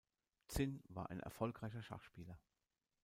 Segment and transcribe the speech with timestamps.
[0.47, 2.39] Zinn war ein erfolgreicher Schachspieler.